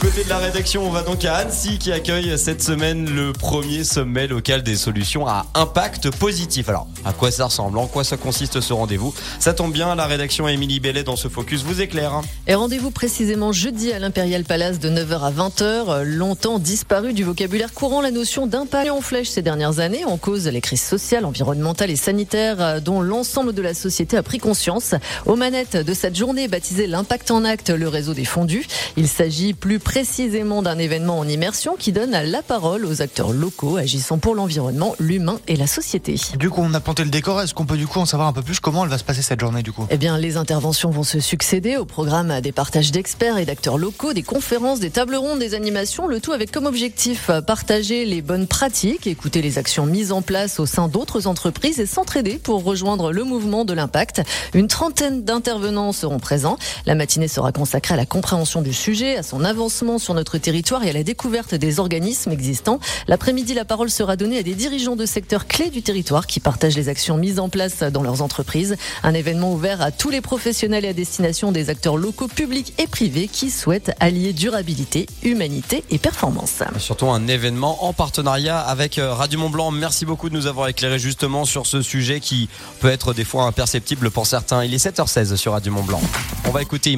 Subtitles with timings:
[0.00, 3.34] Aux côtés de la rédaction, on va donc à Annecy qui accueille cette semaine le
[3.34, 6.70] premier sommet local des solutions à impact positif.
[6.70, 7.76] Alors, à quoi ça ressemble?
[7.76, 9.12] En quoi ça consiste ce rendez-vous?
[9.38, 12.22] Ça tombe bien, la rédaction Émilie Bellet dans ce focus vous éclaire.
[12.46, 16.02] Et rendez-vous précisément jeudi à l'Impérial Palace de 9h à 20h.
[16.02, 20.48] Longtemps disparu du vocabulaire courant, la notion d'impact en flèche ces dernières années en cause
[20.48, 24.94] les crises sociales, environnementales et sanitaires dont l'ensemble de la société a pris conscience.
[25.26, 28.66] Aux manettes de cette journée baptisée l'impact en acte, le réseau des fondus.
[28.96, 33.76] Il s'agit plus précisément d'un événement en immersion qui donne la parole aux acteurs locaux
[33.76, 36.14] agissant pour l'environnement, l'humain et la société.
[36.38, 37.42] Du coup, on a planté le décor.
[37.42, 39.20] Est-ce qu'on peut du coup en savoir un peu plus comment elle va se passer
[39.20, 39.88] cette journée du coup?
[39.90, 44.12] Eh bien, les interventions vont se succéder au programme des partages d'experts et d'acteurs locaux,
[44.12, 48.46] des conférences, des tables rondes, des animations, le tout avec comme objectif partager les bonnes
[48.46, 53.10] pratiques, écouter les actions mises en place au sein d'autres entreprises et s'entraider pour rejoindre
[53.10, 54.22] le mouvement de l'impact.
[54.54, 56.58] Une trentaine d'intervenants seront présents.
[56.86, 60.84] La matinée sera consacrée à la compréhension du sujet, à son avancement sur notre territoire
[60.84, 62.80] et à la découverte des organismes existants.
[63.08, 66.76] L'après-midi, la parole sera donnée à des dirigeants de secteurs clés du territoire qui partagent
[66.76, 68.76] les actions mises en place dans leurs entreprises.
[69.02, 72.86] Un événement ouvert à tous les professionnels et à destination des acteurs locaux, publics et
[72.86, 76.62] privés qui souhaitent allier durabilité, humanité et performance.
[76.78, 79.70] Surtout un événement en partenariat avec euh, Radio Mont Blanc.
[79.70, 83.44] Merci beaucoup de nous avoir éclairé justement sur ce sujet qui peut être des fois
[83.44, 84.62] imperceptible pour certains.
[84.62, 86.02] Il est 7h16 sur Radio Mont Blanc.
[86.46, 86.90] On va écouter